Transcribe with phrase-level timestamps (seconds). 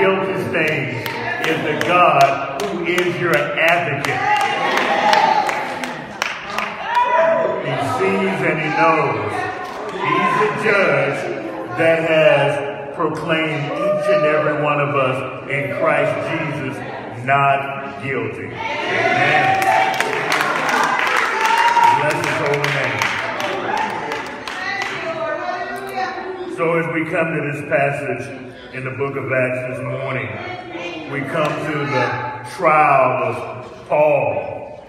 [0.00, 0.96] guilty stains
[1.46, 4.16] is the God who is your advocate.
[7.66, 9.32] He sees and he knows.
[9.92, 11.20] He's the judge
[11.76, 16.78] that has proclaimed each and every one of us in Christ Jesus
[17.26, 18.46] not guilty.
[18.46, 19.60] Amen.
[22.00, 23.00] Bless his holy name.
[26.56, 30.28] So as we come to this passage in the book of Acts this morning,
[31.10, 34.86] we come to the trial of Paul.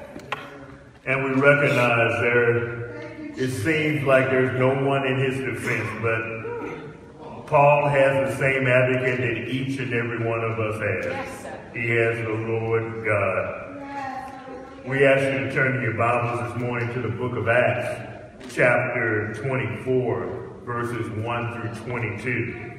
[1.05, 2.91] And we recognize there,
[3.36, 9.17] it seems like there's no one in his defense, but Paul has the same advocate
[9.17, 11.73] that each and every one of us has.
[11.73, 13.67] He has the Lord God.
[14.86, 18.53] We ask you to turn to your Bibles this morning to the book of Acts,
[18.53, 22.70] chapter 24, verses 1 through 22.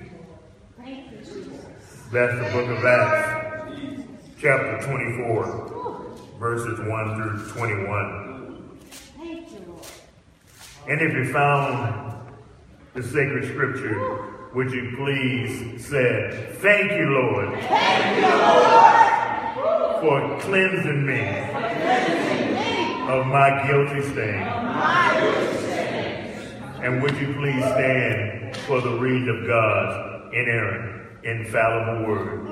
[2.12, 4.04] That's the book of Acts,
[4.38, 8.78] chapter 24, verses 1 through 21.
[10.88, 12.28] And if you found
[12.92, 17.58] the sacred scripture, would you please say, Thank you, Lord.
[17.60, 20.02] Thank you, Lord.
[20.02, 21.22] For cleansing me
[23.10, 24.42] of my guilty stain.
[26.84, 32.48] And would you please stand for the reading of God's inerrant, infallible word?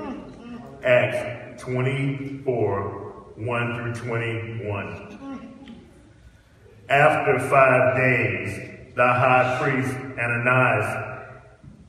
[0.83, 5.47] Acts 24, 1 through 21.
[6.89, 11.11] After five days, the high priest Ananias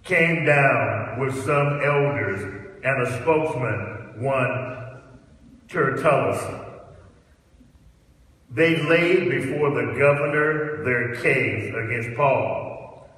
[0.05, 2.42] came down with some elders
[2.84, 4.72] and a spokesman, one
[5.69, 6.41] Tertullus.
[8.50, 13.08] They laid before the governor their case against Paul.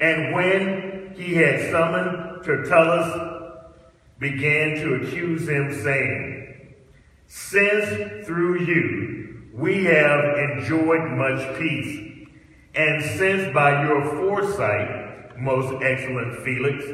[0.00, 3.50] And when he had summoned Tertullus,
[4.18, 6.74] began to accuse him, saying,
[7.26, 12.28] Since through you we have enjoyed much peace,
[12.74, 15.04] and since by your foresight
[15.38, 16.84] most excellent Felix.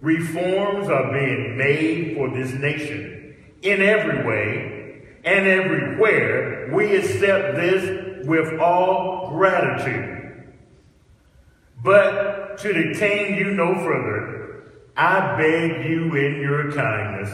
[0.00, 6.70] Reforms are being made for this nation in every way and everywhere.
[6.72, 10.14] We accept this with all gratitude.
[11.82, 14.37] But to detain you no further,
[15.00, 17.30] I beg you in your kindness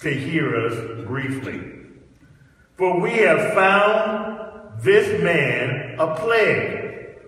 [0.00, 1.62] to hear us briefly.
[2.76, 7.20] For we have found this man a plague,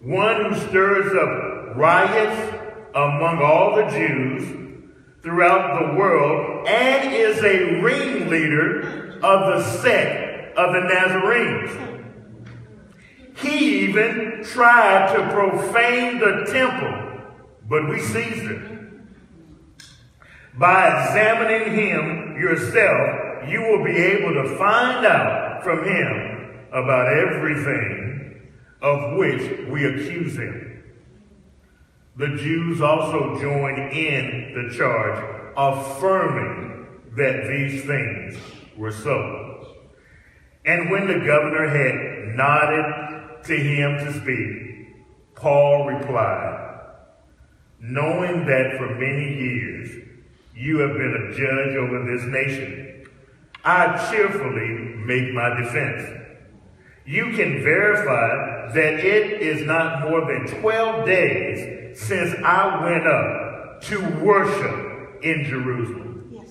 [0.00, 2.58] one who stirs up riots
[2.94, 4.76] among all the Jews
[5.24, 11.98] throughout the world and is a ringleader of the sect of the Nazarenes.
[13.38, 17.34] He even tried to profane the temple,
[17.68, 18.77] but we seized him.
[20.58, 28.40] By examining him yourself, you will be able to find out from him about everything
[28.82, 30.82] of which we accuse him.
[32.16, 36.86] The Jews also joined in the charge, affirming
[37.16, 38.36] that these things
[38.76, 39.74] were so.
[40.64, 46.64] And when the governor had nodded to him to speak, Paul replied,
[47.80, 50.07] Knowing that for many years
[50.58, 53.06] you have been a judge over this nation,
[53.64, 56.18] I cheerfully make my defense.
[57.06, 63.80] You can verify that it is not more than 12 days since I went up
[63.82, 66.28] to worship in Jerusalem.
[66.32, 66.50] Yes.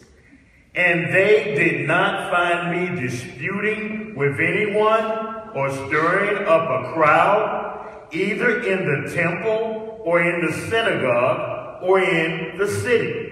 [0.73, 8.61] And they did not find me disputing with anyone or stirring up a crowd, either
[8.61, 13.26] in the temple or in the synagogue or in the city.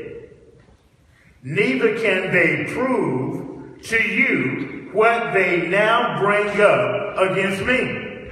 [1.48, 8.32] Neither can they prove to you what they now bring up against me.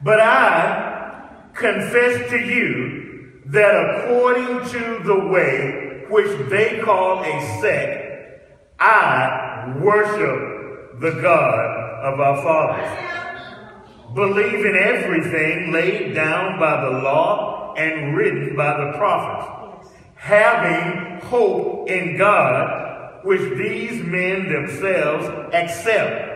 [0.00, 8.54] But I confess to you that according to the way which they call a sect,
[8.78, 14.14] I worship the God of our fathers.
[14.14, 21.73] Believe in everything laid down by the law and written by the prophets, having hope
[21.86, 26.32] in God, which these men themselves accept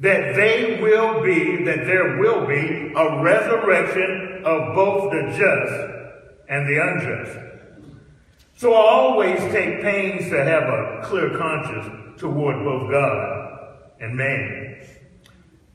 [0.00, 6.68] that they will be, that there will be a resurrection of both the just and
[6.68, 7.38] the unjust.
[8.56, 14.86] So I always take pains to have a clear conscience toward both God and man.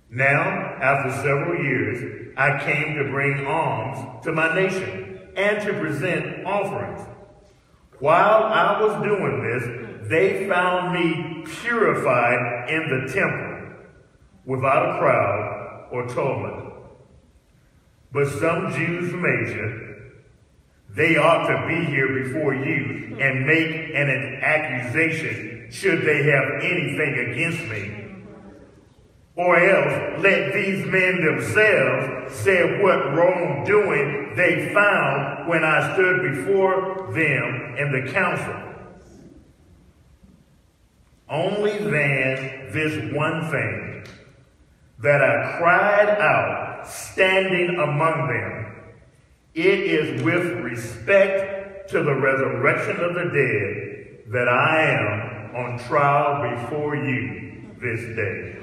[0.10, 6.45] Now, after several years, I came to bring alms to my nation and to present
[6.45, 7.01] offerings.
[7.99, 13.75] While I was doing this, they found me purified in the temple
[14.45, 16.73] without a crowd or tumult.
[18.11, 19.95] But some Jews from Asia,
[20.95, 27.31] they ought to be here before you and make an accusation should they have anything
[27.31, 28.08] against me.
[29.39, 37.09] Or else let these men themselves say what wrongdoing they found when I stood before
[37.13, 38.53] them in the council.
[41.30, 44.03] Only then this one thing
[45.01, 48.75] that I cried out standing among them.
[49.53, 56.57] It is with respect to the resurrection of the dead that I am on trial
[56.57, 58.59] before you this day.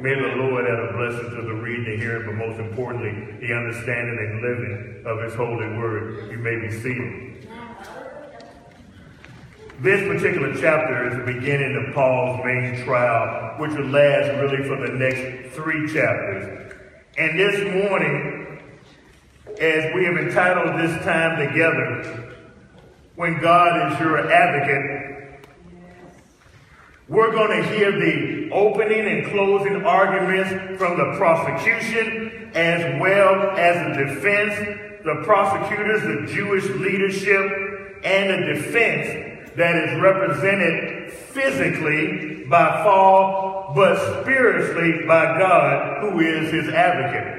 [0.00, 3.10] May the Lord add a blessing to the reading and hearing, but most importantly,
[3.44, 6.30] the understanding and living of His holy word.
[6.30, 7.48] You may be seated.
[9.80, 14.76] This particular chapter is the beginning of Paul's main trial, which will last really for
[14.76, 16.74] the next three chapters.
[17.16, 18.60] And this morning,
[19.60, 22.36] as we have entitled this time together,
[23.18, 25.44] When God is Your Advocate,
[27.08, 33.96] we're going to hear the opening and closing arguments from the prosecution as well as
[33.96, 34.54] the defense,
[35.04, 44.22] the prosecutors, the Jewish leadership, and the defense that is represented physically by Paul, but
[44.22, 47.38] spiritually by God, who is his advocate.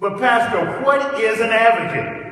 [0.00, 2.23] But Pastor, what is an advocate?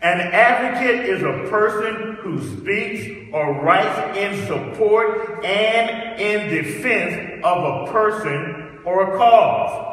[0.00, 7.64] An advocate is a person who speaks or writes in support and in defense of
[7.64, 9.86] a person or a cause.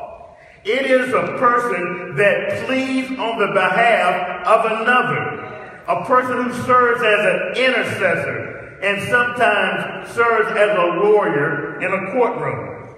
[0.64, 7.04] It is a person that pleads on the behalf of another, a person who serves
[7.04, 12.96] as an intercessor and sometimes serves as a lawyer in a courtroom.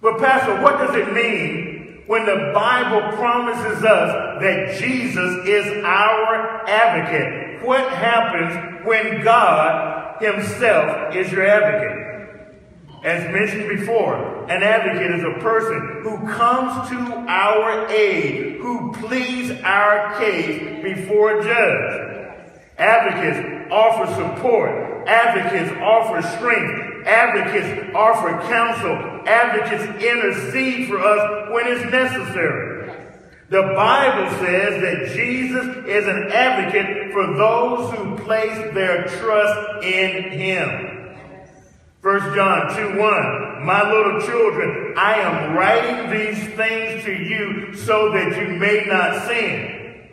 [0.00, 6.68] But Pastor, what does it mean when the Bible promises us that Jesus is our
[6.68, 7.62] advocate?
[7.64, 12.02] What happens when God Himself is your advocate?
[13.04, 16.96] As mentioned before, an advocate is a person who comes to
[17.28, 22.38] our aid, who pleads our case before a judge.
[22.78, 25.08] Advocates offer support.
[25.08, 26.91] Advocates offer strength.
[27.06, 32.72] Advocates offer counsel advocates intercede for us when it's necessary.
[33.48, 40.30] The Bible says that Jesus is an advocate for those who place their trust in
[40.30, 40.92] him.
[42.00, 48.10] 1 John 2 1, My little children, I am writing these things to you so
[48.12, 50.08] that you may not sin.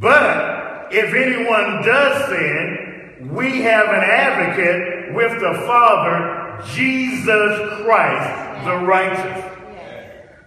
[0.00, 8.76] But if anyone does sin, we have an advocate with the Father, Jesus Christ, the
[8.86, 9.52] righteous.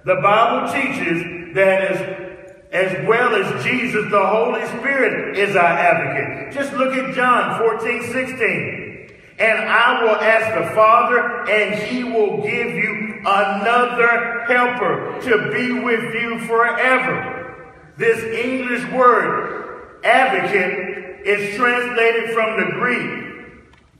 [0.05, 6.53] The Bible teaches that as, as well as Jesus, the Holy Spirit is our advocate.
[6.53, 9.11] Just look at John 14, 16.
[9.37, 15.79] And I will ask the Father, and he will give you another helper to be
[15.83, 17.55] with you forever.
[17.97, 23.24] This English word, advocate, is translated from the Greek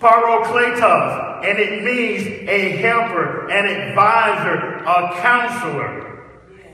[0.05, 6.21] Parakletos, and it means a helper, an advisor, a counselor.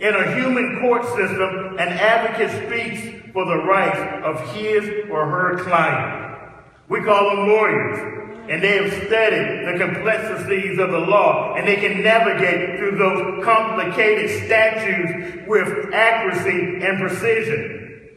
[0.01, 5.63] In a human court system, an advocate speaks for the rights of his or her
[5.63, 6.59] client.
[6.89, 11.77] We call them lawyers, and they have studied the complexities of the law, and they
[11.77, 18.09] can navigate through those complicated statutes with accuracy and precision.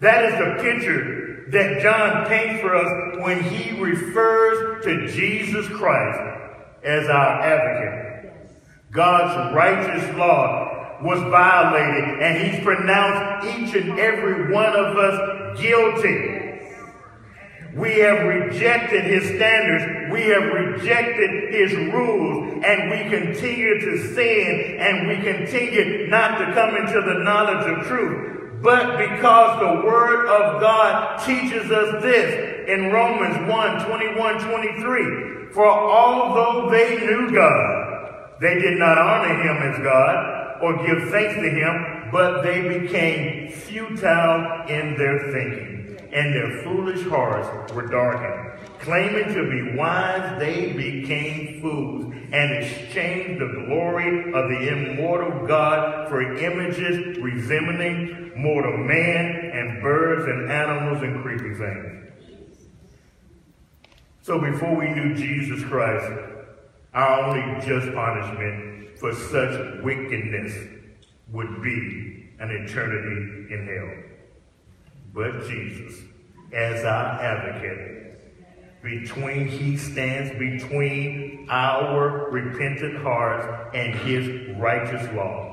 [0.00, 1.19] That is the picture
[1.52, 6.20] that John paints for us when he refers to Jesus Christ
[6.84, 8.32] as our advocate.
[8.92, 16.40] God's righteous law was violated and he's pronounced each and every one of us guilty.
[17.74, 20.12] We have rejected his standards.
[20.12, 26.52] We have rejected his rules and we continue to sin and we continue not to
[26.52, 28.29] come into the knowledge of truth
[28.62, 35.52] but because the Word of God teaches us this in Romans 1 21 23.
[35.52, 41.34] For although they knew God, they did not honor him as God or give thanks
[41.34, 48.49] to him, but they became futile in their thinking, and their foolish hearts were darkened.
[48.80, 56.08] Claiming to be wise, they became fools and exchanged the glory of the immortal God
[56.08, 62.00] for images resembling mortal man and birds and animals and creeping things.
[64.22, 66.10] So before we knew Jesus Christ,
[66.94, 70.54] our only just punishment for such wickedness
[71.32, 73.90] would be an eternity in hell.
[75.12, 76.00] But Jesus,
[76.52, 78.09] as our advocate,
[78.82, 85.50] between he stands between our repentant hearts and his righteous law.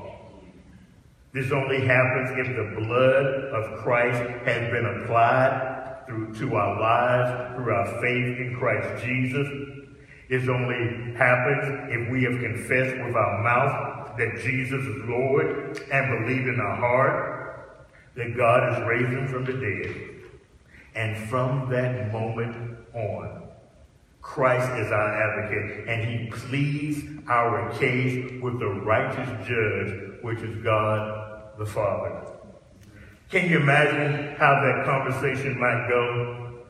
[1.34, 7.54] This only happens if the blood of Christ has been applied through to our lives
[7.54, 9.46] through our faith in Christ Jesus.
[10.30, 16.24] This only happens if we have confessed with our mouth that Jesus is Lord and
[16.24, 17.38] believed in our heart
[18.16, 19.94] that God is him from the dead.
[20.94, 23.48] And from that moment on.
[24.20, 30.62] Christ is our advocate, and he pleads our case with the righteous judge, which is
[30.62, 32.22] God the Father.
[33.30, 36.64] Can you imagine how that conversation might go?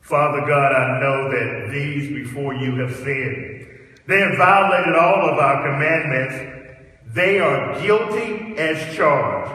[0.00, 3.66] Father God, I know that these before you have sinned.
[4.06, 6.74] They have violated all of our commandments.
[7.14, 9.52] They are guilty as charged.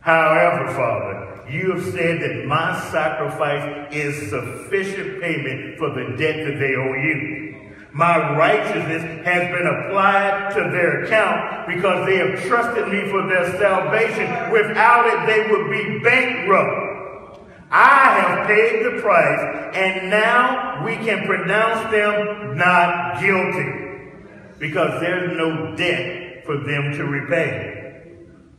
[0.00, 6.58] However, Father, you have said that my sacrifice is sufficient payment for the debt that
[6.58, 7.52] they owe you.
[7.92, 13.58] My righteousness has been applied to their account because they have trusted me for their
[13.58, 14.50] salvation.
[14.50, 17.40] Without it, they would be bankrupt.
[17.70, 24.10] I have paid the price, and now we can pronounce them not guilty
[24.58, 27.82] because there's no debt for them to repay.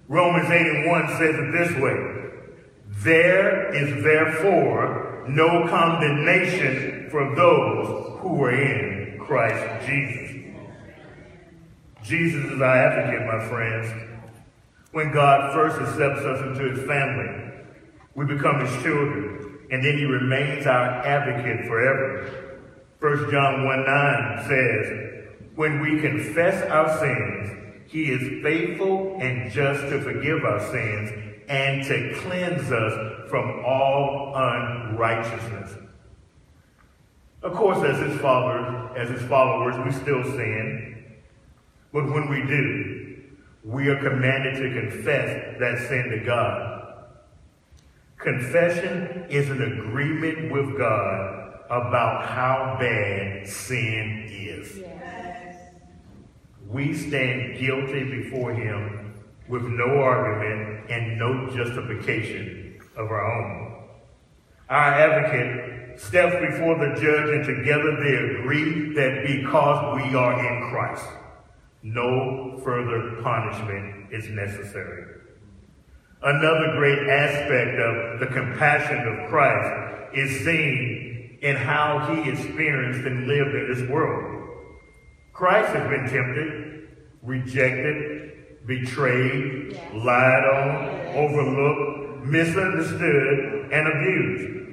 [0.08, 2.14] Romans 8 and 1 says it this way
[3.02, 10.54] there is therefore no condemnation for those who are in Christ Jesus.
[12.04, 14.10] Jesus is our advocate, my friends.
[14.92, 17.52] When God first accepts us into his family,
[18.16, 22.60] we become his children, and then he remains our advocate forever.
[23.00, 29.82] 1 John 1 9 says, When we confess our sins, he is faithful and just
[29.84, 35.76] to forgive our sins and to cleanse us from all unrighteousness.
[37.44, 41.06] Of course, as his followers, as his followers, we still sin.
[41.92, 43.22] But when we do,
[43.64, 47.06] we are commanded to confess that sin to God.
[48.18, 54.80] Confession is an agreement with God about how bad sin is.
[54.80, 55.58] Yes.
[56.68, 59.03] We stand guilty before him
[59.54, 63.84] with no argument and no justification of our own.
[64.68, 70.72] Our advocate steps before the judge and together they agree that because we are in
[70.72, 71.06] Christ,
[71.84, 75.20] no further punishment is necessary.
[76.24, 83.28] Another great aspect of the compassion of Christ is seen in how he experienced and
[83.28, 84.50] lived in this world.
[85.32, 86.88] Christ has been tempted,
[87.22, 88.33] rejected,
[88.66, 89.94] betrayed, yes.
[89.94, 91.16] lied on, yes.
[91.18, 94.64] overlooked, misunderstood, and abused.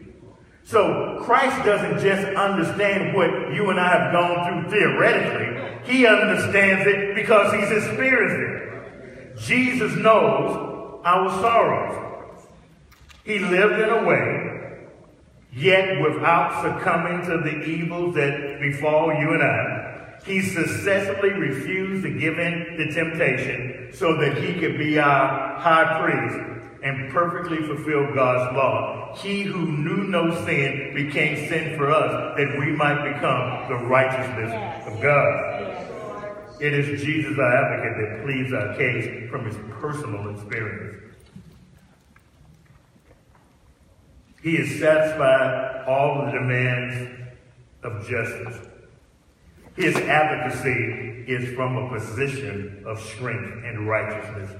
[0.64, 5.92] So Christ doesn't just understand what you and I have gone through theoretically.
[5.92, 9.36] He understands it because he's experienced it.
[9.38, 12.46] Jesus knows our sorrows.
[13.24, 14.86] He lived in a way,
[15.52, 22.10] yet without succumbing to the evils that befall you and I, he successfully refused to
[22.10, 28.14] give in to temptation so that he could be our high priest and perfectly fulfill
[28.14, 29.14] God's law.
[29.16, 34.86] He who knew no sin became sin for us that we might become the righteousness
[34.86, 36.60] of God.
[36.60, 40.96] It is Jesus, our advocate, that pleads our case from his personal experience.
[44.42, 47.28] He has satisfied all the demands
[47.82, 48.69] of justice.
[49.76, 54.50] His advocacy is from a position of strength and righteousness.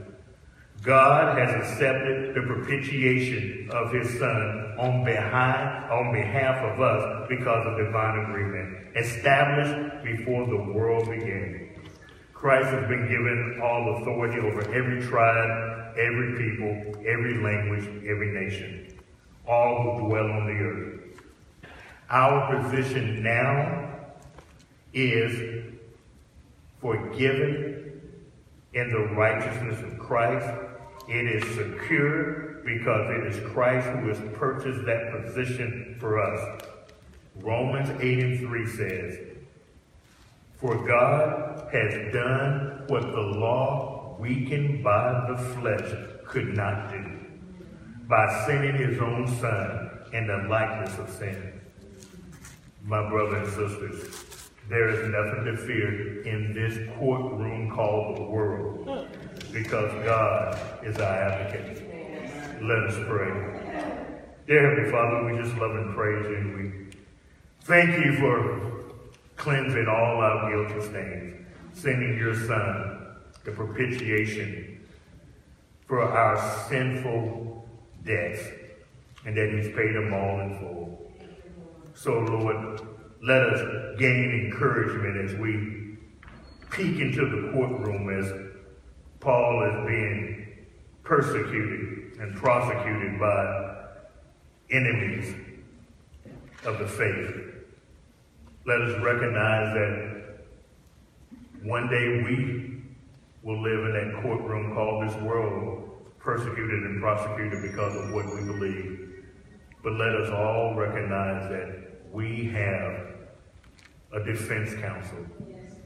[0.83, 7.67] God has accepted the propitiation of his son on behalf, on behalf of us because
[7.67, 11.69] of divine agreement, established before the world began.
[12.33, 18.99] Christ has been given all authority over every tribe, every people, every language, every nation,
[19.47, 21.01] all who dwell on the earth.
[22.09, 23.90] Our position now
[24.93, 25.75] is
[26.81, 28.01] forgiven
[28.73, 30.47] in the righteousness of Christ.
[31.09, 36.63] It is secure because it is Christ who has purchased that position for us.
[37.37, 39.19] Romans 8 and 3 says,
[40.57, 45.91] For God has done what the law, weakened by the flesh,
[46.27, 47.05] could not do,
[48.09, 51.61] by sending his own Son in the likeness of sin.
[52.85, 54.40] My brothers and sisters,
[54.71, 59.09] there is nothing to fear in this courtroom called the world
[59.53, 62.63] because God is our advocate.
[62.63, 63.33] Let us pray.
[64.47, 66.57] Dear Heavenly Father, we just love and praise you.
[66.57, 66.97] We
[67.63, 68.85] thank you for
[69.37, 74.87] cleansing all our guilty stains, sending your Son, the propitiation
[75.89, 77.69] for our sinful
[78.05, 78.41] debts,
[79.27, 81.13] and that he's paid them all in full.
[81.95, 82.81] So, Lord,
[83.23, 85.99] let us gain encouragement as we
[86.71, 88.33] peek into the courtroom as
[89.21, 90.67] Paul is being
[91.03, 93.77] persecuted and prosecuted by
[94.71, 95.35] enemies
[96.65, 97.35] of the faith.
[98.65, 100.47] Let us recognize that
[101.63, 102.83] one day we
[103.43, 108.43] will live in that courtroom called this world, persecuted and prosecuted because of what we
[108.45, 109.25] believe.
[109.83, 113.10] But let us all recognize that we have
[114.13, 115.25] a defense counsel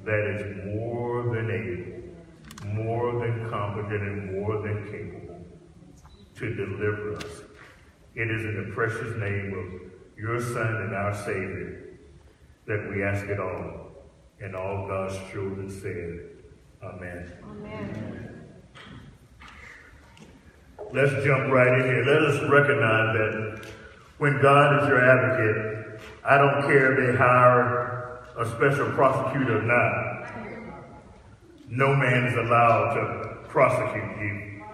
[0.05, 5.45] that is more than able, more than competent, and more than capable
[6.37, 7.43] to deliver us.
[8.15, 11.99] It is in the precious name of your Son and our Savior
[12.67, 13.81] that we ask it all.
[14.41, 16.35] And all God's children said,
[16.83, 17.33] Amen.
[17.45, 18.45] Amen.
[20.93, 22.05] Let's jump right in here.
[22.05, 23.67] Let us recognize that
[24.19, 27.94] when God is your advocate, I don't care if they hire
[28.37, 30.15] a special prosecutor or not.
[31.69, 34.65] No man is allowed to prosecute you.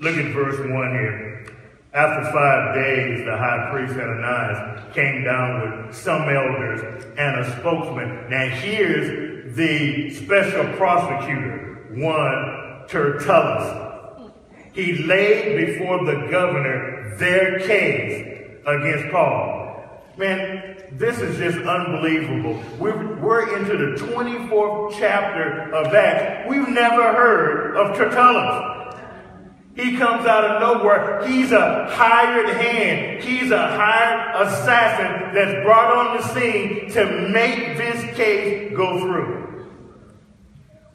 [0.00, 1.46] Look at verse 1 here.
[1.92, 8.30] After five days, the high priest Ananias came down with some elders and a spokesman.
[8.30, 14.32] Now here's the special prosecutor, one Tertullus.
[14.74, 19.57] He laid before the governor their case against Paul.
[20.18, 22.60] Man, this is just unbelievable.
[22.76, 26.50] We're, we're into the 24th chapter of Acts.
[26.50, 28.98] We've never heard of Tertullus.
[29.76, 31.24] He comes out of nowhere.
[31.24, 33.22] He's a hired hand.
[33.22, 39.68] He's a hired assassin that's brought on the scene to make this case go through.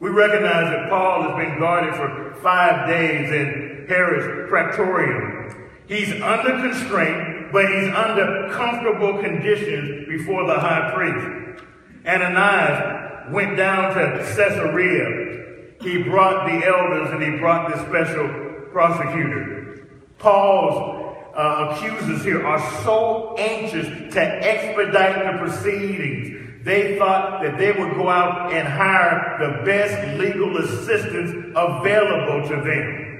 [0.00, 5.70] We recognize that Paul has been guarded for five days in Herod's Praetorium.
[5.86, 11.62] He's under constraint, but he's under comfortable conditions before the high priest.
[12.04, 15.76] Ananias went down to Caesarea.
[15.80, 18.28] He brought the elders and he brought the special
[18.72, 19.86] prosecutor.
[20.18, 26.64] Paul's uh, accusers here are so anxious to expedite the proceedings.
[26.64, 32.56] They thought that they would go out and hire the best legal assistance available to
[32.68, 33.13] them.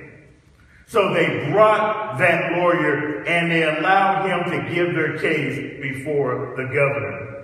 [0.87, 6.65] So they brought that lawyer and they allowed him to give their case before the
[6.65, 7.35] governor.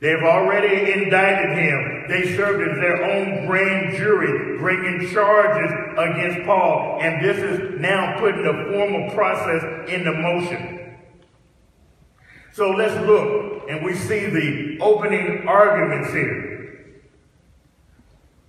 [0.00, 2.06] They've already indicted him.
[2.08, 7.00] They served as their own grand jury, bringing charges against Paul.
[7.02, 10.96] And this is now putting the formal process into motion.
[12.52, 16.50] So let's look and we see the opening arguments here.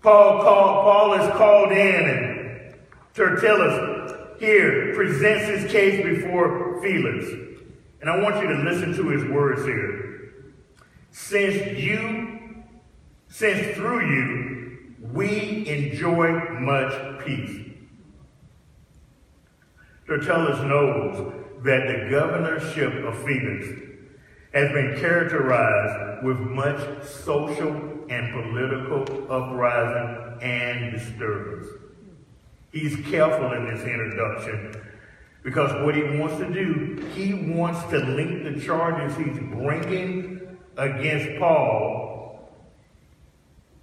[0.01, 2.30] Paul, called, Paul is called in and
[3.13, 7.27] Tertullus here presents his case before Felix.
[7.99, 10.11] And I want you to listen to his words here
[11.11, 12.63] since you,
[13.27, 17.67] since through you, we enjoy much peace.
[20.07, 23.67] Tertullus knows that the governorship of Felix
[24.53, 27.71] has been characterized with much social
[28.09, 31.67] and political uprising and disturbance.
[32.71, 34.81] He's careful in this introduction
[35.43, 41.39] because what he wants to do, he wants to link the charges he's bringing against
[41.39, 42.49] Paul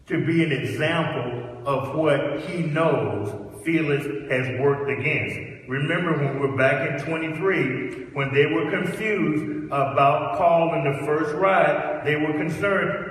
[0.07, 5.37] to be an example of what he knows Felix has worked against.
[5.69, 11.05] Remember when we were back in 23, when they were confused about Paul in the
[11.05, 13.09] first ride, they were concerned,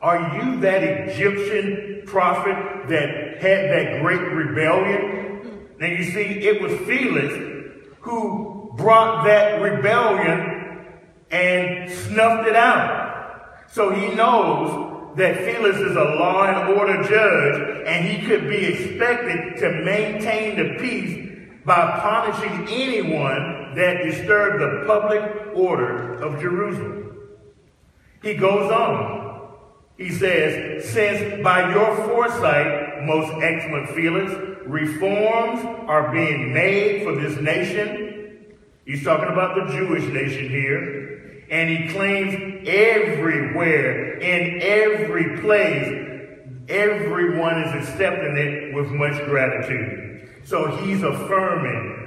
[0.00, 5.09] are you that Egyptian prophet that had that great rebellion?
[5.80, 7.34] Now you see, it was Felix
[8.00, 10.86] who brought that rebellion
[11.30, 13.64] and snuffed it out.
[13.72, 18.66] So he knows that Felix is a law and order judge and he could be
[18.66, 21.28] expected to maintain the peace
[21.64, 27.16] by punishing anyone that disturbed the public order of Jerusalem.
[28.22, 29.18] He goes on.
[29.96, 37.38] He says, Since by your foresight, most excellent Felix, reforms are being made for this
[37.40, 38.54] nation.
[38.86, 41.46] He's talking about the Jewish nation here.
[41.50, 46.10] And he claims everywhere, in every place,
[46.68, 50.28] everyone is accepting it with much gratitude.
[50.44, 52.00] So he's affirming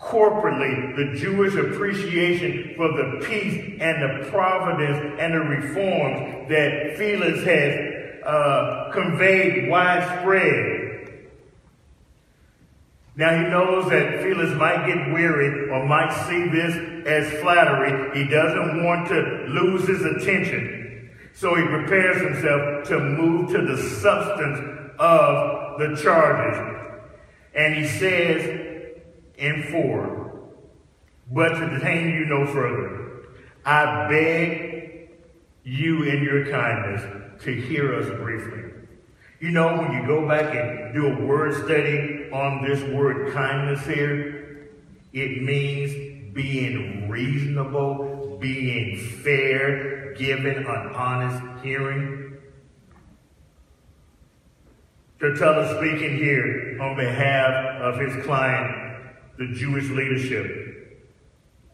[0.00, 7.42] corporately the Jewish appreciation for the peace and the providence and the reforms that Felix
[7.44, 10.85] has uh, conveyed widespread.
[13.16, 18.18] Now he knows that Felix might get weary or might see this as flattery.
[18.18, 21.10] He doesn't want to lose his attention.
[21.32, 26.92] So he prepares himself to move to the substance of the charges.
[27.54, 28.92] And he says
[29.38, 30.42] in 4,
[31.32, 33.26] but to detain you no further,
[33.64, 35.10] I beg
[35.64, 38.62] you in your kindness to hear us briefly.
[39.40, 43.84] You know, when you go back and do a word study on this word kindness
[43.86, 44.68] here,
[45.12, 52.38] it means being reasonable, being fair, giving an honest hearing.
[55.18, 59.00] Tertullus speaking here on behalf of his client,
[59.38, 61.08] the Jewish leadership.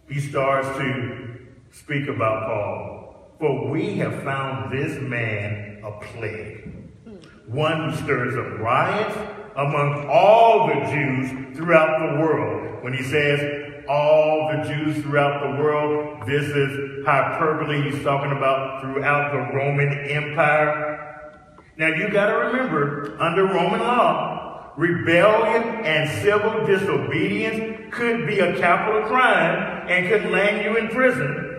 [0.08, 1.38] He starts to
[1.72, 3.32] speak about Paul.
[3.40, 6.72] For we have found this man a plague
[7.52, 9.16] one who stirs up riots
[9.56, 12.82] among all the Jews throughout the world.
[12.82, 18.80] When he says all the Jews throughout the world, this is hyperbole he's talking about
[18.80, 20.92] throughout the Roman Empire.
[21.76, 28.58] Now you got to remember, under Roman law, rebellion and civil disobedience could be a
[28.58, 31.50] capital crime and could land you in prison.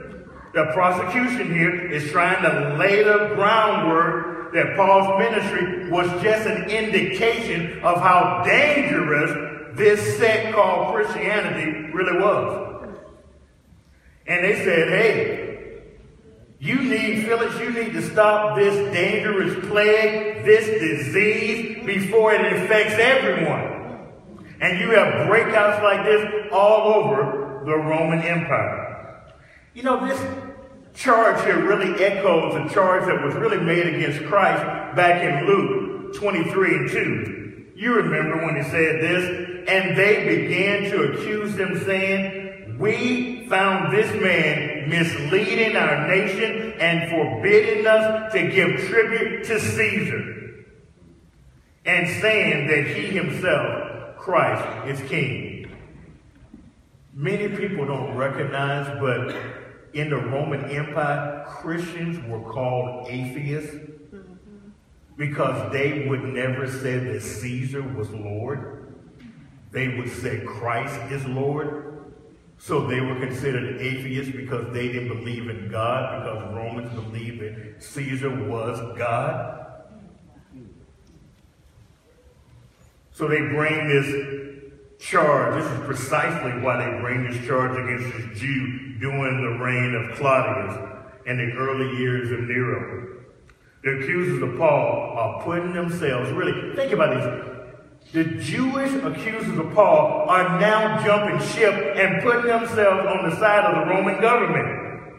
[0.53, 6.70] The prosecution here is trying to lay the groundwork that Paul's ministry was just an
[6.70, 12.89] indication of how dangerous this sect called Christianity really was.
[14.28, 15.82] And they said, hey,
[16.60, 22.94] you need, Felix, you need to stop this dangerous plague, this disease, before it infects
[22.94, 24.08] everyone.
[24.62, 29.26] And you have breakouts like this all over the Roman Empire.
[29.74, 30.20] You know, this
[30.93, 34.63] charge here really echoes a charge that was really made against Christ
[34.95, 37.71] back in Luke 23 and 2.
[37.75, 43.93] You remember when he said this, and they began to accuse him, saying, We found
[43.93, 50.63] this man misleading our nation and forbidding us to give tribute to Caesar,
[51.86, 55.69] and saying that he himself, Christ, is king.
[57.13, 59.62] Many people don't recognize, but
[59.93, 63.75] in the Roman Empire, Christians were called atheists
[65.15, 68.95] because they would never say that Caesar was Lord.
[69.71, 72.12] They would say Christ is Lord.
[72.58, 77.84] So they were considered atheists because they didn't believe in God, because Romans believed that
[77.84, 79.60] Caesar was God.
[83.12, 85.62] So they bring this charge.
[85.62, 90.18] This is precisely why they bring this charge against this Jew during the reign of
[90.18, 90.78] Claudius
[91.28, 93.20] and the early years of Nero.
[93.84, 98.13] The accusers of Paul are putting themselves, really, think about this.
[98.13, 103.66] The Jewish accusers of Paul are now jumping ship and putting themselves on the side
[103.66, 105.12] of the Roman government.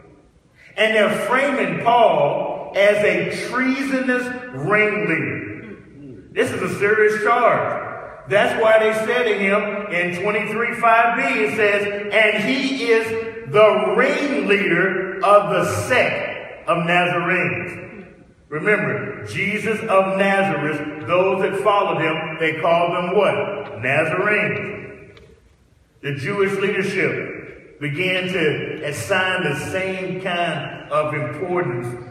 [0.77, 5.77] And they're framing Paul as a treasonous ringleader.
[6.31, 7.85] This is a serious charge.
[8.29, 13.93] That's why they said to him in 23 5b, it says, and he is the
[13.95, 17.85] ringleader of the sect of Nazarenes.
[18.49, 23.81] Remember, Jesus of Nazareth, those that followed him, they called them what?
[23.81, 25.19] Nazarenes.
[26.01, 32.05] The Jewish leadership began to assign the same kind of importance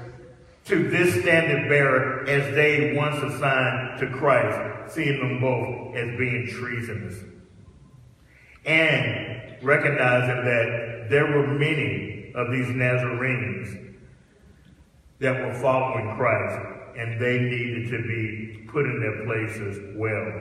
[0.67, 6.49] to this standard bearer as they once assigned to Christ, seeing them both as being
[6.49, 7.34] treasonous.
[8.65, 13.95] And recognizing that there were many of these Nazarenes
[15.21, 20.41] that were following Christ, and they needed to be put in their places well.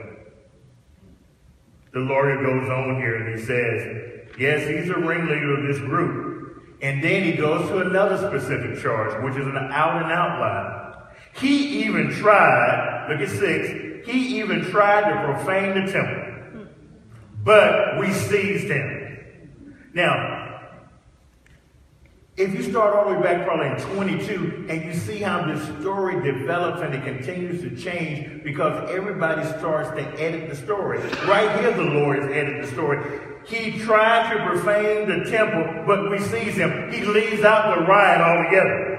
[1.92, 6.76] The lawyer goes on here and he says, yes, he's a ringleader of this group,
[6.82, 10.80] and then he goes to another specific charge, which is an out and out lie.
[11.34, 16.23] He even tried, look at six, he even tried to profane the temple.
[17.44, 19.76] But we seized him.
[19.92, 20.44] Now,
[22.36, 25.62] if you start all the way back probably in 22 and you see how this
[25.80, 30.98] story develops and it continues to change because everybody starts to edit the story.
[31.28, 33.20] Right here, the Lord has edited the story.
[33.46, 36.90] He tried to profane the temple, but we seize him.
[36.90, 38.93] He leaves out the riot altogether.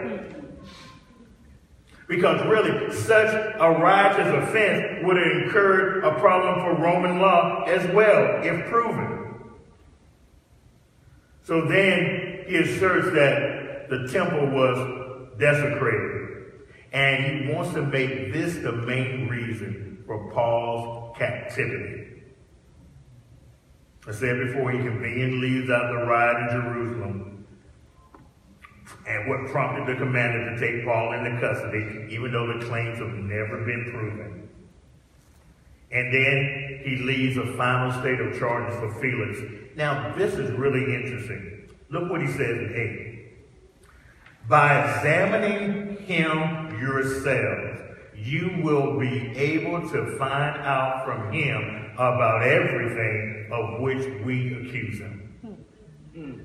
[2.07, 7.91] Because really, such a riotous offense would have incurred a problem for Roman law as
[7.93, 9.33] well, if proven.
[11.43, 16.21] So then he asserts that the temple was desecrated.
[16.91, 22.23] And he wants to make this the main reason for Paul's captivity.
[24.07, 27.34] I said before, he conveniently leaves out the riot in Jerusalem
[29.07, 33.13] and what prompted the commander to take Paul into custody, even though the claims have
[33.13, 34.49] never been proven.
[35.91, 39.39] And then he leaves a final state of charges for Felix.
[39.75, 41.69] Now, this is really interesting.
[41.89, 44.49] Look what he says in 8.
[44.49, 47.81] By examining him yourselves,
[48.15, 54.99] you will be able to find out from him about everything of which we accuse
[54.99, 55.33] him.
[55.41, 56.21] Hmm.
[56.21, 56.39] Hmm.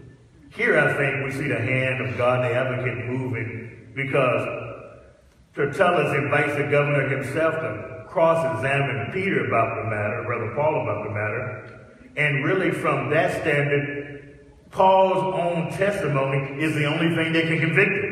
[0.52, 4.48] Here, I think we see the hand of God the advocate moving because
[5.54, 11.10] Tertullus invites the governor himself to cross-examine Peter about the matter, Brother Paul about the
[11.10, 11.90] matter.
[12.16, 14.40] And really, from that standard,
[14.72, 18.09] Paul's own testimony is the only thing that can convict him.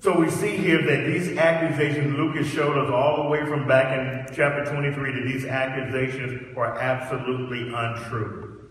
[0.00, 3.98] So we see here that these accusations, Lucas showed us all the way from back
[3.98, 8.68] in chapter 23 that these accusations are absolutely untrue.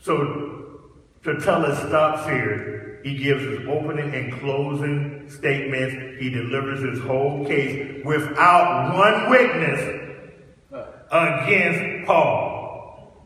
[0.00, 0.80] So
[1.24, 3.00] Tertullus stops here.
[3.02, 6.20] He gives his opening and closing statements.
[6.20, 9.80] He delivers his whole case without one witness
[11.10, 13.24] against Paul.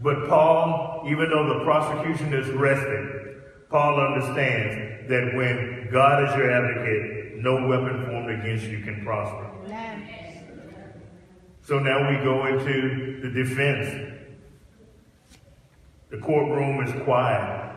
[0.00, 3.35] But Paul, even though the prosecution is resting,
[3.70, 9.50] Paul understands that when God is your advocate, no weapon formed against you can prosper.
[11.62, 14.12] So now we go into the defense.
[16.10, 17.72] The courtroom is quiet.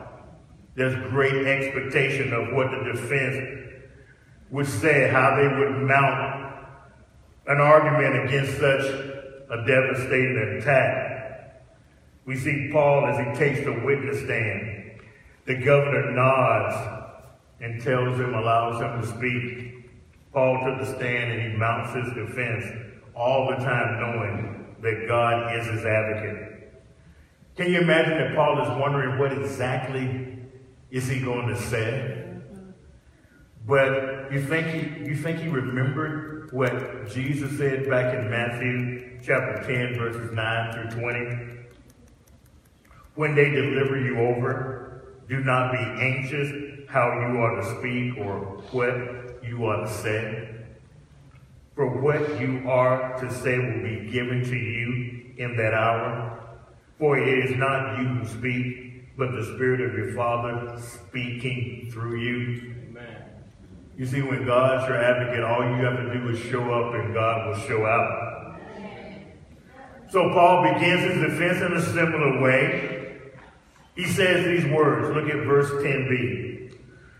[0.76, 3.80] There's great expectation of what the defense
[4.50, 6.54] would say, how they would mount
[7.48, 8.84] an argument against such
[9.50, 11.66] a devastating attack.
[12.24, 14.89] We see Paul as he takes the witness stand.
[15.50, 17.10] The governor nods
[17.60, 19.90] and tells him, allows him to speak.
[20.32, 22.66] Paul took the stand and he mounts his defense,
[23.16, 26.72] all the time knowing that God is his advocate.
[27.56, 30.38] Can you imagine that Paul is wondering what exactly
[30.92, 32.28] is he going to say?
[33.66, 39.64] But you think he, you think he remembered what Jesus said back in Matthew chapter
[39.66, 41.58] 10, verses 9 through 20?
[43.16, 44.89] When they deliver you over,
[45.30, 46.50] do not be anxious
[46.88, 48.40] how you are to speak or
[48.72, 50.48] what you are to say.
[51.76, 56.36] For what you are to say will be given to you in that hour.
[56.98, 62.20] For it is not you who speak, but the Spirit of your Father speaking through
[62.20, 62.74] you.
[62.88, 63.24] Amen.
[63.96, 67.14] You see, when God's your advocate, all you have to do is show up and
[67.14, 68.60] God will show out.
[70.10, 72.99] So Paul begins his defense in a similar way.
[74.00, 75.14] He says these words.
[75.14, 76.74] Look at verse 10b.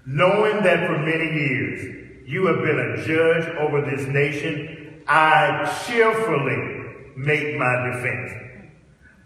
[0.06, 7.12] Knowing that for many years you have been a judge over this nation, I cheerfully
[7.18, 8.32] make my defense.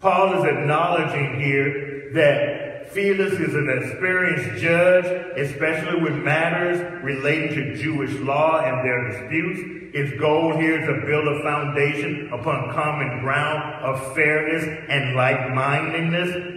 [0.01, 5.05] Paul is acknowledging here that Felix is an experienced judge,
[5.37, 9.95] especially with matters relating to Jewish law and their disputes.
[9.95, 16.54] His goal here is to build a foundation upon common ground of fairness and like-mindedness.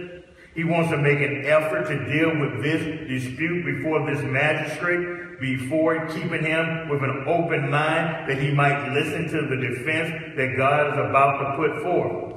[0.59, 6.05] He wants to make an effort to deal with this dispute before this magistrate, before
[6.07, 10.87] keeping him with an open mind that he might listen to the defense that God
[10.87, 12.35] is about to put forth.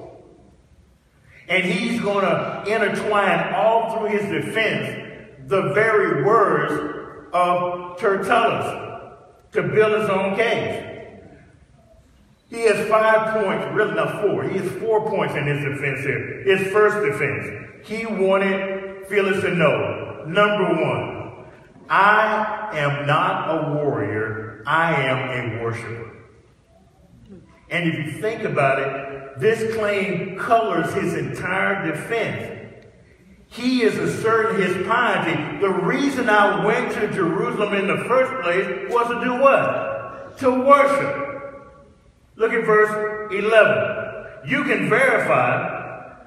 [1.49, 9.17] And he's going to intertwine all through his defense the very words of Tertullus
[9.51, 10.92] to build his own case.
[12.53, 14.45] He has five points, really not four.
[14.45, 16.43] He has four points in his defense here.
[16.45, 17.87] His first defense.
[17.87, 21.47] He wanted Felix to know, number one,
[21.89, 26.11] I am not a warrior, I am a worshiper.
[27.71, 32.59] And if you think about it, this claim colors his entire defense.
[33.49, 35.59] he is asserting his piety.
[35.61, 40.39] The reason I went to Jerusalem in the first place was to do what?
[40.39, 41.22] To worship.
[42.37, 44.49] Look at verse 11.
[44.49, 45.83] You can verify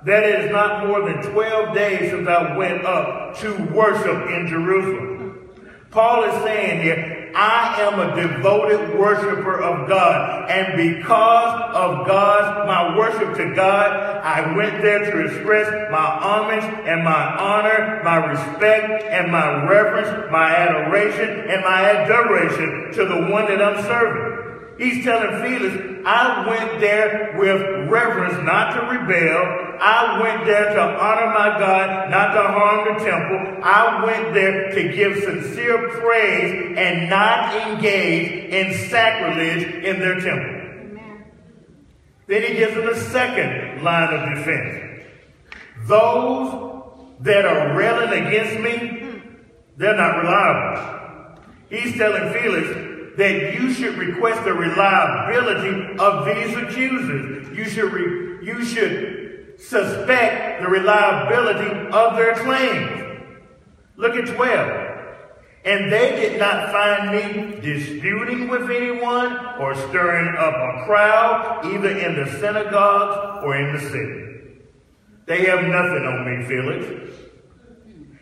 [0.06, 4.48] that it is not more than 12 days since I went up to worship in
[4.48, 5.50] Jerusalem.
[5.90, 10.50] Paul is saying here, I am a devoted worshiper of God.
[10.50, 13.92] And because of God's, my worship to God,
[14.24, 20.32] I went there to express my homage and my honor, my respect and my reverence,
[20.32, 24.36] my adoration and my adoration to the one that I'm serving.
[24.78, 29.78] He's telling Felix, I went there with reverence, not to rebel.
[29.82, 33.64] I went there to honor my God, not to harm the temple.
[33.64, 41.00] I went there to give sincere praise and not engage in sacrilege in their temple.
[41.00, 41.26] Amen.
[42.28, 45.08] Then he gives them a second line of defense.
[45.88, 46.84] Those
[47.22, 49.20] that are railing against me, hmm.
[49.78, 51.42] they're not reliable.
[51.72, 52.85] He's telling Felix,
[53.18, 57.58] that you should request the reliability of these accusers.
[57.58, 63.24] You should, re- you should suspect the reliability of their claims.
[63.96, 64.92] Look at 12.
[65.64, 71.90] And they did not find me disputing with anyone or stirring up a crowd, either
[71.90, 74.26] in the synagogues or in the city.
[75.26, 77.12] They have nothing on me, Felix.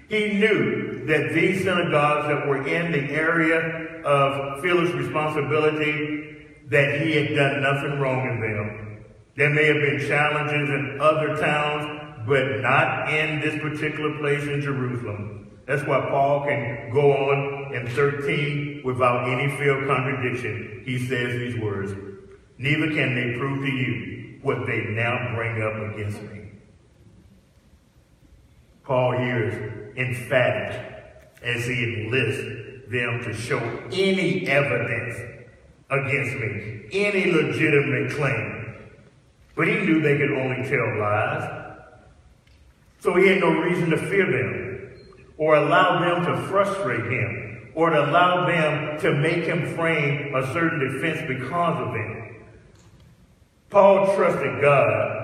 [0.07, 7.13] He knew that these synagogues that were in the area of Felix's responsibility, that he
[7.13, 9.05] had done nothing wrong in them.
[9.35, 14.61] There may have been challenges in other towns, but not in this particular place in
[14.61, 15.51] Jerusalem.
[15.65, 20.83] That's why Paul can go on in 13 without any field contradiction.
[20.85, 21.93] He says these words,
[22.57, 26.51] Neither can they prove to you what they now bring up against me.
[28.83, 30.93] Paul here is emphatic
[31.41, 33.59] as he enlists them to show
[33.91, 35.43] any evidence
[35.89, 38.75] against me, any legitimate claim.
[39.55, 41.77] But he knew they could only tell lies.
[42.99, 44.91] So he had no reason to fear them
[45.37, 50.53] or allow them to frustrate him or to allow them to make him frame a
[50.53, 52.35] certain defense because of them.
[53.69, 55.22] Paul trusted God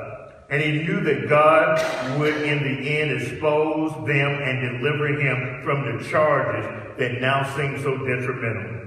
[0.50, 5.98] and he knew that God would in the end expose them and deliver him from
[5.98, 6.66] the charges
[6.98, 8.80] that now seem so detrimental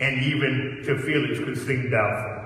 [0.00, 2.40] and even to Felix could seem doubtful.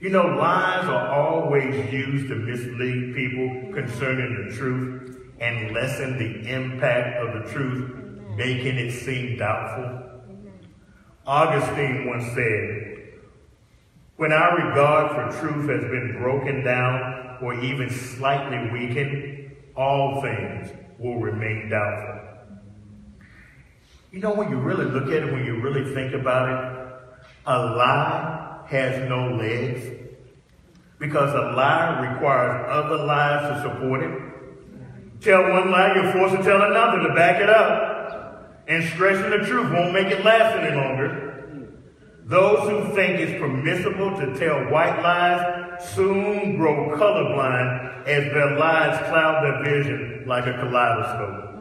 [0.00, 6.50] You know, lies are always used to mislead people concerning the truth and lessen the
[6.50, 7.94] impact of the truth,
[8.36, 10.10] making it seem doubtful.
[11.26, 12.88] Augustine once said,
[14.16, 20.70] when our regard for truth has been broken down or even slightly weakened, all things
[20.98, 22.20] will remain doubtful.
[24.12, 27.58] You know, when you really look at it, when you really think about it, a
[27.58, 29.84] lie has no legs
[30.98, 35.20] because a lie requires other lies to support it.
[35.20, 38.64] Tell one lie, you're forced to tell another to back it up.
[38.68, 41.68] And stretching the truth won't make it last any longer.
[42.24, 45.61] Those who think it's permissible to tell white lies
[45.94, 51.52] soon grow colorblind as their lies cloud their vision like a kaleidoscope.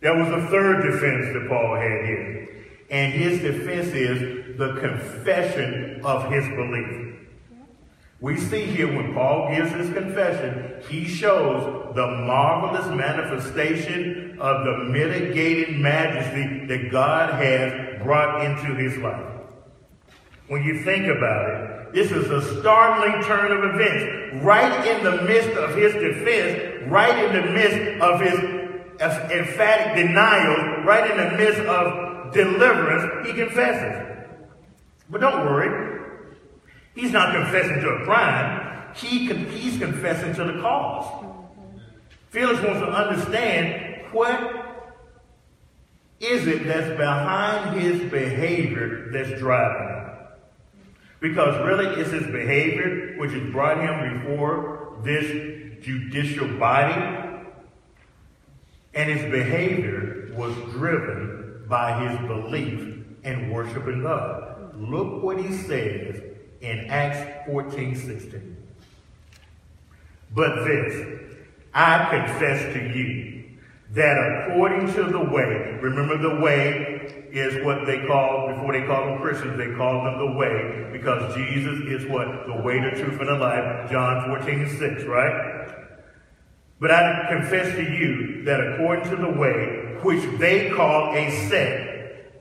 [0.00, 2.48] There was a third defense that Paul had here.
[2.90, 7.16] And his defense is the confession of his belief.
[8.20, 14.84] We see here when Paul gives his confession, he shows the marvelous manifestation of the
[14.90, 19.34] mitigated majesty that God has brought into his life.
[20.48, 24.44] When you think about it, this is a startling turn of events.
[24.44, 28.38] Right in the midst of his defense, right in the midst of his
[29.00, 34.04] emphatic denial, right in the midst of deliverance, he confesses.
[35.10, 35.98] But don't worry,
[36.98, 38.92] He's not confessing to a crime.
[38.96, 41.26] He he's confessing to the cause.
[42.30, 44.88] Felix wants to understand what
[46.18, 49.97] is it that's behind his behavior that's driving him.
[51.20, 56.94] Because really it's his behavior which has brought him before this judicial body.
[58.94, 64.74] And his behavior was driven by his belief in worshiping God.
[64.76, 66.22] Look what he says
[66.60, 68.56] in Acts 14 16.
[70.34, 71.20] But this,
[71.74, 73.44] I confess to you
[73.92, 76.97] that according to the way, remember the way
[77.32, 81.34] is what they call, before they call them Christians, they call them the way, because
[81.34, 82.46] Jesus is what?
[82.46, 85.58] The way, the truth, and the life, John 14 6, right?
[86.80, 91.88] But I confess to you that according to the way which they call a sect,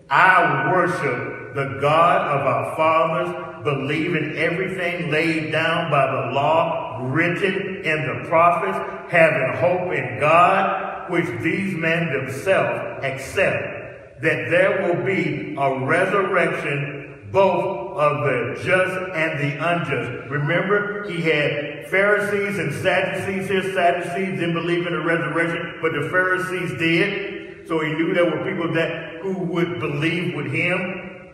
[0.09, 6.99] I worship the God of our fathers, believe in everything laid down by the law,
[7.01, 8.77] written in the prophets,
[9.11, 13.76] having hope in God, which these men themselves accept,
[14.21, 20.29] that there will be a resurrection both of the just and the unjust.
[20.29, 23.73] Remember, he had Pharisees and Sadducees here.
[23.73, 27.67] Sadducees didn't believe in the resurrection, but the Pharisees did.
[27.67, 31.33] So he knew there were people that who would believe with him.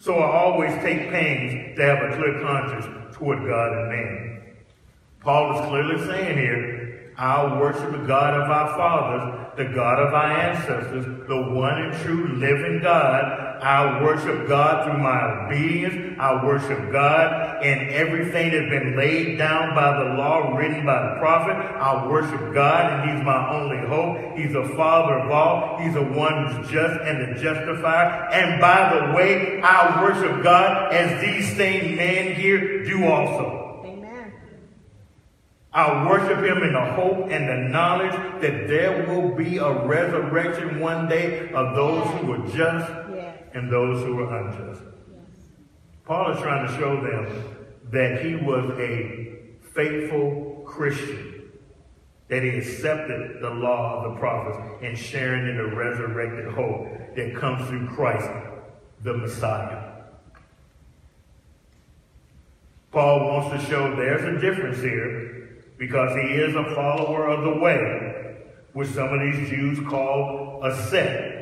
[0.00, 4.54] So I always take pains to have a clear conscience toward God and man.
[5.20, 6.77] Paul is clearly saying here,
[7.18, 12.02] I'll worship the God of our fathers the God of our ancestors, the one and
[12.02, 13.58] true living God.
[13.60, 16.16] I worship God through my obedience.
[16.20, 21.18] I worship God in everything that's been laid down by the law, written by the
[21.18, 21.56] prophet.
[21.56, 24.38] I worship God, and He's my only hope.
[24.38, 25.78] He's the Father of all.
[25.78, 28.28] He's the one who's just and the justifier.
[28.30, 33.67] And by the way, I worship God as these same men here do also.
[35.72, 40.80] I worship him in the hope and the knowledge that there will be a resurrection
[40.80, 42.90] one day of those who are just
[43.54, 44.82] and those who are unjust.
[46.06, 47.56] Paul is trying to show them
[47.90, 49.36] that he was a
[49.74, 51.50] faithful Christian,
[52.28, 57.36] that he accepted the law of the prophets and sharing in the resurrected hope that
[57.36, 58.28] comes through Christ,
[59.02, 59.84] the Messiah.
[62.90, 65.37] Paul wants to show there's a difference here
[65.78, 68.36] because he is a follower of the way,
[68.72, 71.36] which some of these Jews call a sect.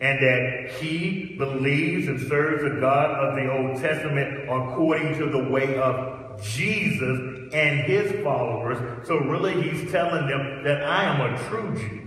[0.00, 5.48] And that he believes and serves the God of the Old Testament according to the
[5.50, 9.06] way of Jesus and his followers.
[9.06, 12.00] So really he's telling them that I am a true Jew.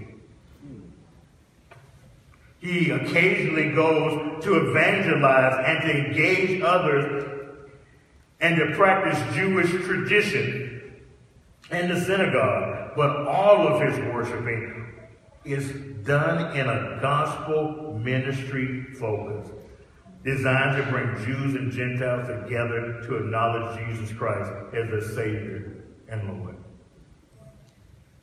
[2.59, 7.36] He occasionally goes to evangelize and to engage others
[8.39, 11.01] and to practice Jewish tradition
[11.71, 12.91] in the synagogue.
[12.95, 14.93] But all of his worshiping
[15.45, 15.71] is
[16.05, 19.49] done in a gospel ministry focus,
[20.23, 26.39] designed to bring Jews and Gentiles together to acknowledge Jesus Christ as their Savior and
[26.39, 26.57] Lord.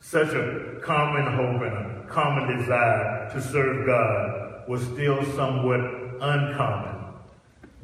[0.01, 5.79] Such a common hope and a common desire to serve God was still somewhat
[6.21, 6.94] uncommon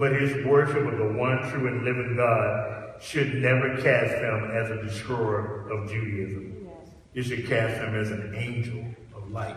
[0.01, 4.71] but his worship of the one true and living God should never cast him as
[4.71, 6.67] a destroyer of Judaism.
[7.13, 8.83] It should cast him as an angel
[9.15, 9.55] of light.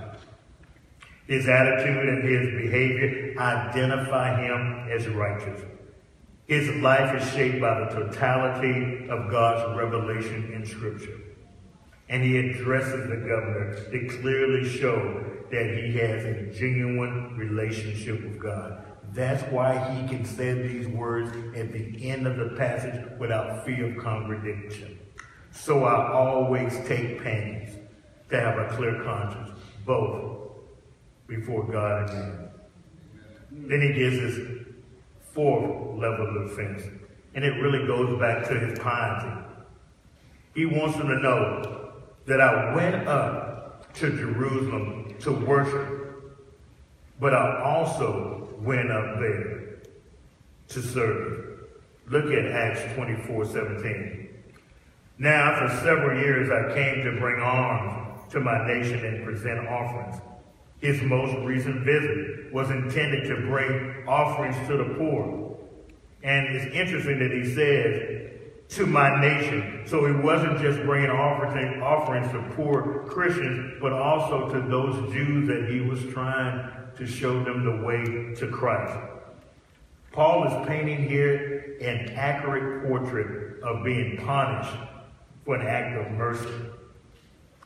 [1.26, 5.62] His attitude and his behavior identify him as righteous.
[6.46, 11.22] His life is shaped by the totality of God's revelation in Scripture.
[12.10, 18.38] And he addresses the governor to clearly show that he has a genuine relationship with
[18.38, 18.84] God.
[19.14, 23.96] That's why he can say these words at the end of the passage without fear
[23.96, 24.98] of contradiction.
[25.52, 27.78] So I always take pains
[28.30, 29.50] to have a clear conscience,
[29.86, 30.50] both
[31.28, 32.50] before God and man.
[33.52, 34.66] Then he gives his
[35.32, 36.82] fourth level of defense,
[37.36, 39.46] and it really goes back to his piety.
[40.56, 41.92] He wants them to know
[42.26, 46.36] that I went up to Jerusalem to worship,
[47.20, 49.78] but I also went up there
[50.68, 51.60] to serve.
[52.08, 54.28] Look at Acts 24, 17.
[55.18, 60.20] Now, for several years, I came to bring arms to my nation and present offerings.
[60.80, 65.56] His most recent visit was intended to bring offerings to the poor.
[66.22, 68.24] And it's interesting that he says,
[68.70, 69.82] to my nation.
[69.86, 75.68] So he wasn't just bringing offerings to poor Christians, but also to those Jews that
[75.70, 78.98] he was trying to show them the way to Christ.
[80.12, 84.76] Paul is painting here an accurate portrait of being punished
[85.44, 86.48] for an act of mercy.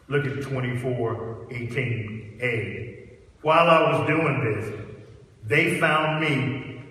[0.09, 3.09] Look at 24, 18a.
[3.43, 4.87] While I was doing this,
[5.45, 6.83] they found me.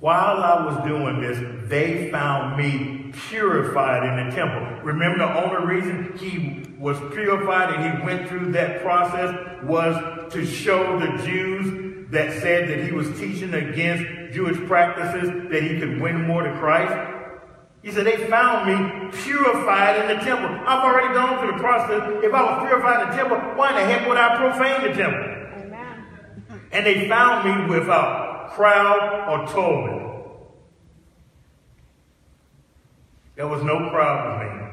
[0.00, 4.82] While I was doing this, they found me purified in the temple.
[4.82, 10.44] Remember the only reason he was purified and he went through that process was to
[10.44, 16.00] show the Jews that said that he was teaching against Jewish practices that he could
[16.00, 17.12] win more to Christ.
[17.82, 20.48] He said, they found me purified in the temple.
[20.66, 22.24] I've already gone through the process.
[22.24, 24.96] If I was purified in the temple, why in the heck would I profane the
[24.96, 25.20] temple?
[25.20, 26.44] Amen.
[26.72, 30.06] And they found me without crowd or tumult.
[33.36, 34.65] There was no crowd with me.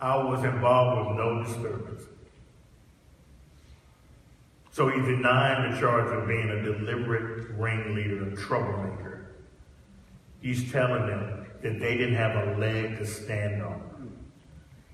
[0.00, 2.02] I was involved with no disturbance.
[4.70, 9.26] So he denied the charge of being a deliberate ringleader, a troublemaker.
[10.40, 14.12] He's telling them that they didn't have a leg to stand on.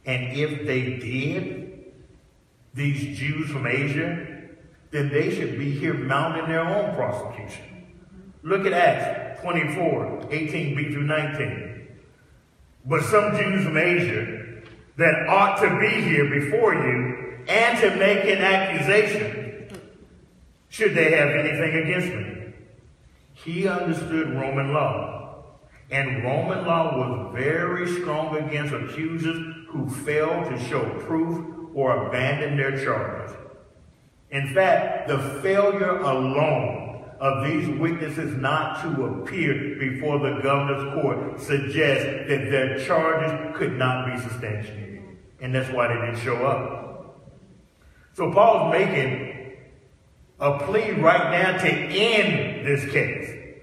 [0.07, 1.93] And if they did,
[2.73, 4.27] these Jews from Asia,
[4.91, 7.87] then they should be here mounting their own prosecution.
[8.43, 11.89] Look at Acts 24, 18b through 19.
[12.87, 14.34] But some Jews from Asia
[14.97, 19.69] that ought to be here before you and to make an accusation
[20.69, 22.53] should they have anything against me.
[23.33, 25.45] He understood Roman law.
[25.91, 32.57] And Roman law was very strong against accusers who failed to show proof or abandon
[32.57, 33.37] their charges.
[34.31, 41.41] In fact, the failure alone of these witnesses not to appear before the governor's court
[41.41, 44.84] suggests that their charges could not be substantiated.
[45.45, 47.21] And that's why they didn't show up.
[48.15, 49.53] So Paul's making
[50.41, 53.59] a plea right now to end this case.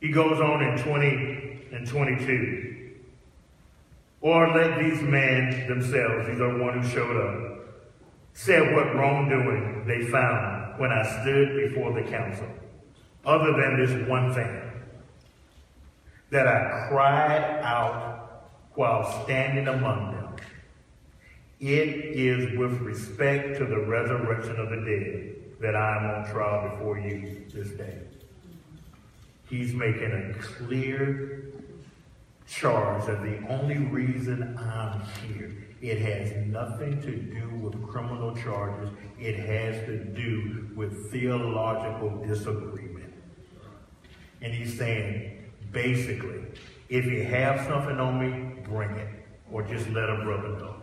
[0.00, 2.96] He goes on in 20 and 22.
[4.20, 7.68] Or let these men themselves, these are the one who showed up,
[8.32, 12.48] said what wrongdoing they found when I stood before the council,
[13.24, 14.60] other than this one thing,
[16.30, 18.19] that I cried out
[18.74, 20.20] while standing among them
[21.60, 26.70] it is with respect to the resurrection of the dead that I am on trial
[26.70, 27.98] before you this day.
[29.50, 31.50] He's making a clear
[32.48, 35.52] charge that the only reason I'm here,
[35.82, 38.88] it has nothing to do with criminal charges.
[39.18, 43.12] It has to do with theological disagreement.
[44.40, 46.40] And he's saying, basically,
[46.90, 49.08] if you have something on me, bring it.
[49.50, 50.74] Or just let a brother know.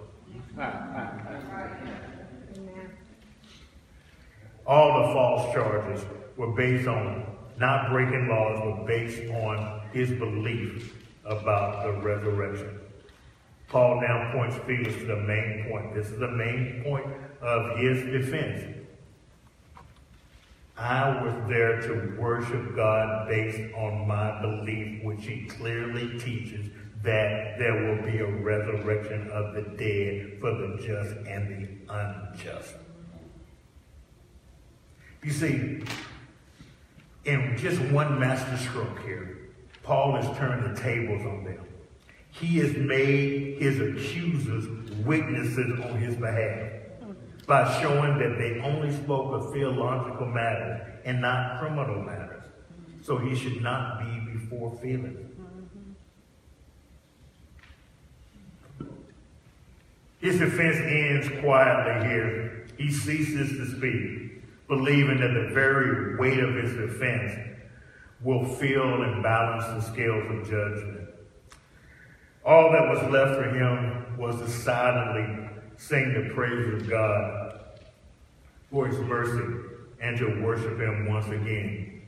[4.65, 6.05] All the false charges
[6.35, 7.25] were based on
[7.59, 10.95] not breaking laws, but based on his belief
[11.25, 12.79] about the resurrection.
[13.67, 15.93] Paul now points Felix to the main point.
[15.93, 17.05] This is the main point
[17.41, 18.76] of his defense.
[20.77, 26.69] I was there to worship God based on my belief, which he clearly teaches
[27.01, 32.75] that there will be a resurrection of the dead for the just and the unjust.
[35.23, 35.83] You see,
[37.25, 39.49] in just one master stroke here,
[39.81, 41.65] Paul has turned the tables on them.
[42.29, 44.67] He has made his accusers
[45.05, 46.76] witnesses on his behalf
[47.47, 52.43] by showing that they only spoke of theological matters and not criminal matters.
[53.01, 55.15] So he should not be before Felix.
[60.19, 62.65] His defense ends quietly here.
[62.77, 67.33] He ceases to speak, believing that the very weight of his defense
[68.21, 71.09] will fill and balance the scales of judgment.
[72.43, 77.36] All that was left for him was to silently sing the praise of God
[78.71, 79.67] for his mercy
[80.01, 82.01] and to worship him once again.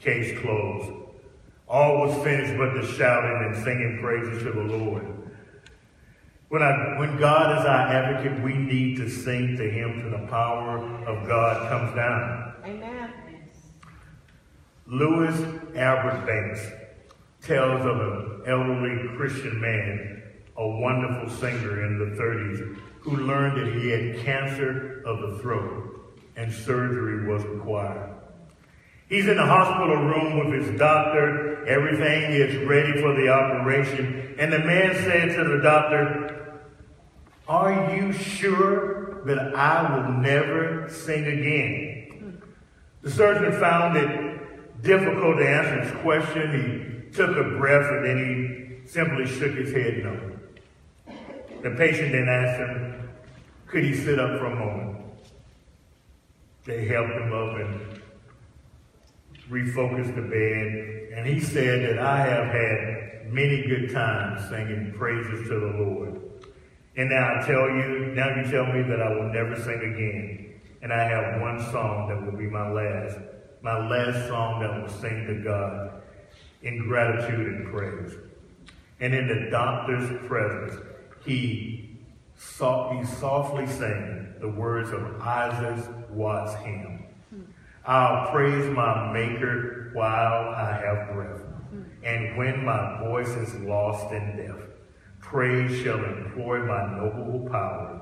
[0.00, 0.92] Case closed.
[1.68, 5.04] All was finished but the shouting and singing praises to the Lord.
[6.48, 10.26] When, I, when God is our advocate, we need to sing to him till the
[10.28, 12.54] power of God comes down.
[12.64, 13.12] Amen.
[14.86, 15.36] Louis
[15.74, 16.64] Albert Banks
[17.42, 20.22] tells of an elderly Christian man,
[20.56, 25.85] a wonderful singer in the 30s, who learned that he had cancer of the throat
[26.36, 28.12] and surgery was required.
[29.08, 31.64] He's in the hospital room with his doctor.
[31.66, 34.34] Everything is ready for the operation.
[34.38, 36.60] And the man said to the doctor,
[37.48, 42.42] Are you sure that I will never sing again?
[43.02, 47.06] The surgeon found it difficult to answer his question.
[47.06, 48.18] He took a breath and then
[48.82, 50.32] he simply shook his head no.
[51.62, 53.08] The patient then asked him,
[53.68, 54.95] Could he sit up for a moment?
[56.66, 58.02] They helped him up and
[59.48, 65.48] refocused the bed, and he said that I have had many good times singing praises
[65.48, 66.20] to the Lord.
[66.96, 70.60] And now I tell you, now you tell me that I will never sing again.
[70.82, 73.18] And I have one song that will be my last,
[73.62, 76.02] my last song that I will sing to God
[76.62, 78.16] in gratitude and praise.
[78.98, 80.80] And in the doctor's presence,
[81.24, 81.98] he,
[82.36, 87.04] soft, he softly sang the words of Isaac Watts' hymn.
[87.84, 91.42] I'll praise my Maker while I have breath
[92.02, 94.62] and And when my voice is lost in death,
[95.20, 98.00] praise shall employ my noble power.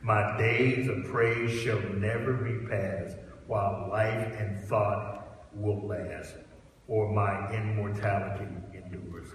[0.00, 3.16] My days of praise shall never be past,
[3.46, 6.34] while life and thought will last,
[6.88, 9.28] or my immortality endures.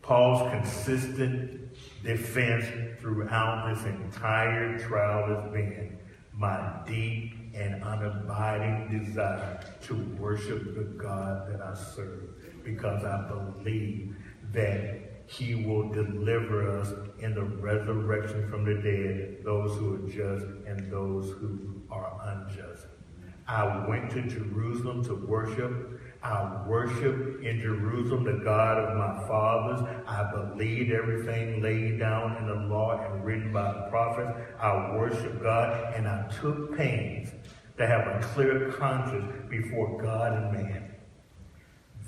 [0.00, 1.65] Paul's consistent
[2.06, 2.64] defense
[3.00, 5.98] throughout this entire trial has been
[6.32, 14.14] my deep and unabiding desire to worship the God that I serve because I believe
[14.52, 20.46] that he will deliver us in the resurrection from the dead, those who are just
[20.66, 22.86] and those who are unjust.
[23.48, 26.00] I went to Jerusalem to worship.
[26.26, 29.86] I worship in Jerusalem the God of my fathers.
[30.08, 34.36] I believed everything laid down in the law and written by the prophets.
[34.60, 37.28] I worship God and I took pains
[37.78, 40.94] to have a clear conscience before God and man.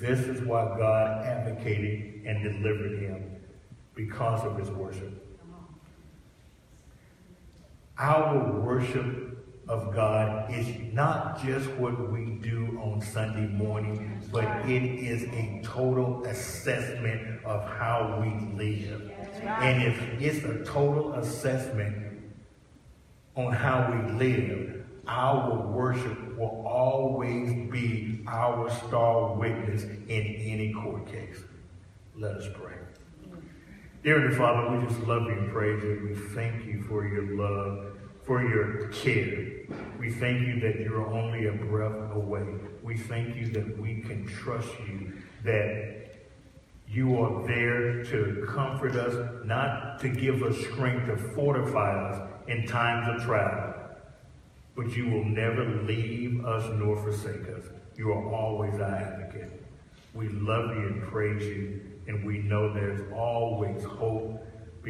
[0.01, 3.37] This is why God advocated and delivered him
[3.95, 5.25] because of his worship.
[7.97, 9.28] Our worship
[9.69, 15.61] of God is not just what we do on Sunday morning, but it is a
[15.63, 19.13] total assessment of how we live.
[19.43, 22.19] And if it's a total assessment
[23.37, 31.07] on how we live, our worship will always be our star witness in any court
[31.07, 31.43] case.
[32.17, 32.75] Let us pray.
[34.03, 36.09] Dear Father, we just love you and praise you.
[36.09, 37.98] We thank you for your love
[38.29, 39.47] for your care.
[39.99, 42.47] We thank you that you're only a breath away.
[42.83, 45.15] We thank you that we can trust you,
[45.45, 46.15] that
[46.87, 49.15] you are there to comfort us,
[49.47, 53.75] not to give us strength to fortify us in times of trial.
[54.77, 57.65] But you will never leave us nor forsake us.
[57.97, 59.63] You are always our advocate.
[60.15, 64.45] We love you and praise you, and we know there's always hope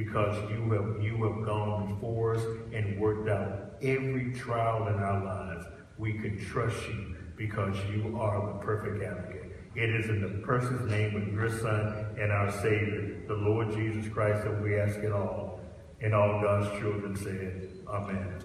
[0.04, 2.42] because you have, you have gone before us
[2.72, 5.66] and worked out every trial in our lives.
[5.98, 9.56] We can trust you because you are the perfect advocate.
[9.74, 14.10] It is in the precious name of your Son and our Savior, the Lord Jesus
[14.12, 15.60] Christ, that we ask it all.
[16.00, 18.44] And all God's children said, Amen.